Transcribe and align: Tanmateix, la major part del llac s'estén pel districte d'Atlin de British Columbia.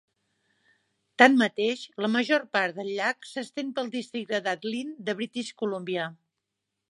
Tanmateix, 1.21 1.83
la 2.05 2.09
major 2.13 2.47
part 2.57 2.79
del 2.79 2.89
llac 3.01 3.29
s'estén 3.33 3.69
pel 3.81 3.93
districte 3.97 4.41
d'Atlin 4.47 4.95
de 5.11 5.17
British 5.21 5.55
Columbia. 5.63 6.09